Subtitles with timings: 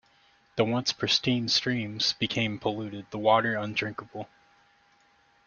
[0.55, 4.27] The once pristine streams became polluted, the water undrinkable.